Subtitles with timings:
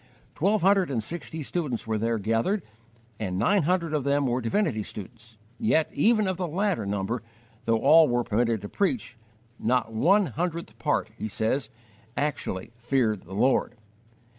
[0.33, 2.63] Twelve hundred and sixty students were there gathered,
[3.19, 7.21] and nine hundred of them were divinity students, yet even of the latter number,
[7.65, 9.15] though all were permitted to preach,
[9.59, 11.69] not one hundredth part, he says,
[12.17, 13.75] actually "feared the Lord."